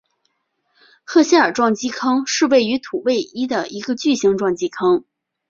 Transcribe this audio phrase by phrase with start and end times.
[1.03, 5.05] 赫歇尔撞击坑是位于土卫一的一个巨型撞击坑。